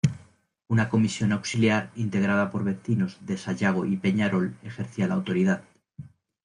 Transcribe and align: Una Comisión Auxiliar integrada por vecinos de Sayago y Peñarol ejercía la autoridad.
Una 0.67 0.89
Comisión 0.89 1.31
Auxiliar 1.31 1.91
integrada 1.95 2.49
por 2.49 2.63
vecinos 2.63 3.19
de 3.23 3.37
Sayago 3.37 3.85
y 3.85 3.97
Peñarol 3.97 4.57
ejercía 4.63 5.07
la 5.07 5.13
autoridad. 5.13 5.63